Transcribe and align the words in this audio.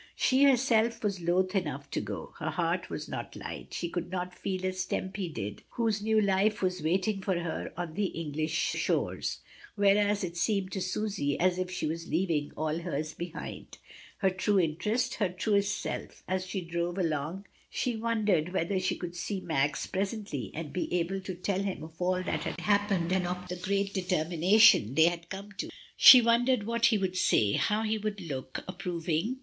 She 0.15 0.41
herself 0.45 1.03
was 1.03 1.21
loth 1.21 1.53
enough 1.53 1.91
to 1.91 2.01
go. 2.01 2.33
Her 2.39 2.49
heart 2.49 2.89
was 2.89 3.07
not 3.07 3.35
light, 3.35 3.71
she 3.71 3.87
could 3.87 4.09
not 4.09 4.33
feel 4.33 4.65
as 4.65 4.83
Tempy 4.83 5.29
did, 5.29 5.61
whose 5.73 6.01
new 6.01 6.19
life 6.19 6.59
was 6.63 6.81
waiting 6.81 7.21
for 7.21 7.37
her 7.39 7.71
on 7.77 7.93
the 7.93 8.05
English 8.05 8.55
shores. 8.75 9.41
Whereas 9.75 10.23
it 10.23 10.35
seemed 10.37 10.71
to 10.71 10.81
Susy 10.81 11.39
as 11.39 11.59
if 11.59 11.69
she 11.69 11.85
was 11.85 12.07
leaving 12.07 12.51
all 12.57 12.79
hers 12.79 13.13
behind— 13.13 13.77
her 14.23 14.31
true 14.31 14.57
interest, 14.59 15.13
her 15.17 15.29
truest 15.29 15.77
self; 15.77 16.23
as 16.27 16.47
she 16.47 16.61
drove 16.61 16.97
along 16.97 17.45
she 17.69 17.95
wondered 17.95 18.53
whether 18.53 18.79
she 18.79 18.97
should 18.97 19.15
see 19.15 19.39
Max 19.39 19.85
presently, 19.85 20.49
and 20.55 20.73
be 20.73 20.91
able 20.95 21.19
SUSANNA 21.19 21.19
AND 21.19 21.19
HER 21.19 21.21
MOTHER. 21.21 21.21
I 21.21 21.21
I 21.21 21.21
Q 21.21 21.35
to 21.35 21.41
tell 21.43 21.63
him 21.75 21.83
of 21.83 22.01
all 22.01 22.23
that 22.23 22.43
had 22.45 22.59
happened, 22.61 23.11
and 23.13 23.27
of 23.27 23.47
the 23.49 23.55
great 23.55 23.93
determination 23.93 24.95
they 24.95 25.03
had 25.05 25.29
come 25.29 25.51
to. 25.59 25.69
She 25.95 26.23
won 26.23 26.47
dered 26.47 26.63
what 26.63 26.87
he 26.87 26.97
would 26.97 27.13
say^ 27.13 27.55
how 27.57 27.83
he 27.83 27.99
would 27.99 28.19
look— 28.19 28.63
ap 28.67 28.79
proving? 28.79 29.37